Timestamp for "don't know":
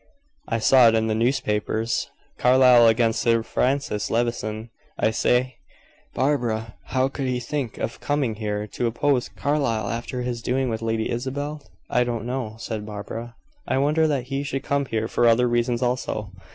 12.03-12.55